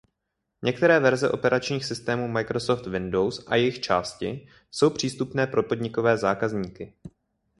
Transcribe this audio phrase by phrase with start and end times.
[0.63, 6.93] Některé verze operačních systémů Microsoft Windows a jejich části jsou přístupné pro podnikové zákazníky.